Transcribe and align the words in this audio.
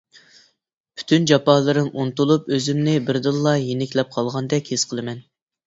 پۈتۈن 1.01 1.27
جاپالىرىم 1.31 1.91
ئۇنتۇلۇپ 1.91 2.51
ئۆزۈمنى 2.57 2.97
بىردىنلا 3.11 3.55
يېنىكلەپ 3.69 4.13
قالغاندەك 4.19 4.77
ھېس 4.77 4.91
قىلىمەن. 4.93 5.25